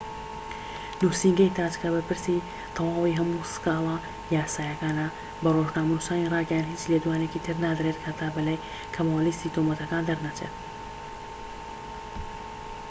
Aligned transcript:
نوسینگەی 1.03 1.55
تاج 1.57 1.73
کە 1.81 1.87
بەرپرسی 1.93 2.45
تەواوەتی 2.75 3.17
هەموو 3.19 3.49
سکاڵا 3.53 3.95
یاساییەکانە 4.37 5.07
بە 5.41 5.49
ڕۆژنامەنوسانی 5.55 6.31
راگەیاند 6.33 6.69
هیچ 6.73 6.83
لێدوانێکی 6.91 7.43
تر 7.45 7.55
نادرێت 7.65 7.99
هەتا 8.07 8.27
بەلای 8.35 8.63
کەمەوە 8.93 9.21
لیستی 9.25 9.53
تۆمەتەکان 9.55 10.03
دەرنەچێت 10.09 10.55